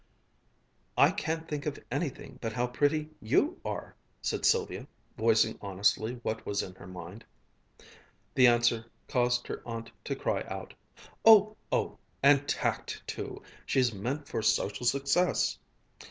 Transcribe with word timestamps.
"I 0.97 1.11
can't 1.11 1.47
think 1.47 1.67
of 1.67 1.77
anything 1.91 2.39
but 2.41 2.53
how 2.53 2.65
pretty 2.65 3.11
you 3.21 3.59
are!" 3.63 3.93
said 4.19 4.45
Sylvia, 4.47 4.87
voicing 5.15 5.59
honestly 5.61 6.15
what 6.23 6.43
was 6.43 6.63
in 6.63 6.73
her 6.73 6.87
mind. 6.87 7.23
This 8.33 8.47
answer 8.47 8.85
caused 9.07 9.45
her 9.45 9.61
aunt 9.63 9.91
to 10.05 10.15
cry 10.15 10.41
out: 10.47 10.73
"Oh! 11.23 11.55
Oh! 11.71 11.99
And 12.23 12.47
tact 12.49 13.03
too! 13.05 13.43
She's 13.67 13.93
meant 13.93 14.27
for 14.27 14.41
social 14.41 14.87
success!" 14.87 15.59